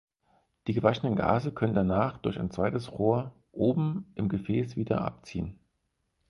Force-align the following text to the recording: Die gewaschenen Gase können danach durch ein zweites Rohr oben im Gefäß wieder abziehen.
Die 0.65 0.73
gewaschenen 0.73 1.15
Gase 1.15 1.51
können 1.51 1.75
danach 1.75 2.17
durch 2.17 2.39
ein 2.39 2.49
zweites 2.49 2.91
Rohr 2.93 3.35
oben 3.51 4.11
im 4.15 4.29
Gefäß 4.29 4.75
wieder 4.75 5.01
abziehen. 5.01 5.59